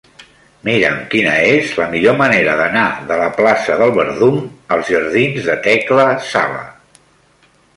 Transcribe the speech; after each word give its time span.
Mira'm 0.67 0.95
quina 1.11 1.33
és 1.49 1.73
la 1.81 1.85
millor 1.91 2.15
manera 2.21 2.55
d'anar 2.61 2.85
de 3.11 3.19
la 3.21 3.27
plaça 3.37 3.77
del 3.83 3.93
Verdum 3.99 4.41
als 4.77 4.91
jardins 4.95 5.51
de 5.51 5.59
Tecla 5.69 6.09
Sala. 6.33 6.65